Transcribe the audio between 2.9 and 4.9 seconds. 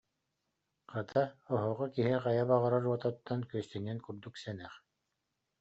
оттон, күөстэниэн курдук сэнэх